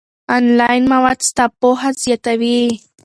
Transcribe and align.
آنلاین 0.35 0.83
مواد 0.93 1.19
ستا 1.29 1.45
پوهه 1.59 1.89
زیاتوي. 2.01 2.59